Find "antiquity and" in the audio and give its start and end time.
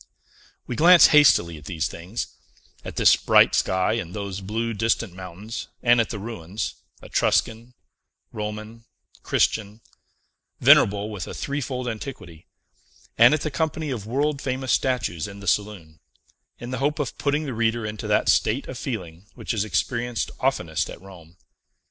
11.87-13.35